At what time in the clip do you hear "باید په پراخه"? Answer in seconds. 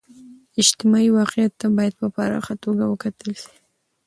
1.77-2.53